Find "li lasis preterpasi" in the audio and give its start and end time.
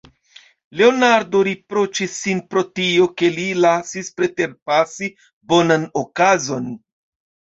3.35-5.11